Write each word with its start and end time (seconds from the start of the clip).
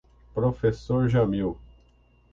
Professor 0.33 1.05
Jamil 1.07 1.61